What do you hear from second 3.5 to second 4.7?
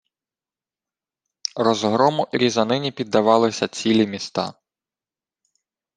цілі міста